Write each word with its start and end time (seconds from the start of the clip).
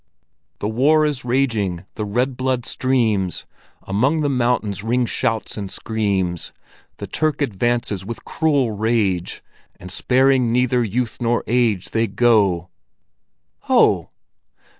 "The 0.57 0.67
war 0.67 1.05
is 1.05 1.23
raging, 1.23 1.85
the 1.93 2.05
red 2.05 2.35
blood 2.35 2.65
streams, 2.65 3.45
Among 3.83 4.21
the 4.21 4.31
mountains 4.31 4.83
ring 4.83 5.05
shouts 5.05 5.57
and 5.57 5.71
screams! 5.71 6.51
The 6.97 7.05
Turk 7.05 7.39
advances 7.39 8.03
with 8.03 8.25
cruel 8.25 8.71
rage, 8.71 9.43
And 9.79 9.91
sparing 9.91 10.51
neither 10.51 10.83
youth 10.83 11.19
nor 11.21 11.43
age. 11.45 11.91
They 11.91 12.07
go—" 12.07 12.69
"Ho!" 13.59 14.09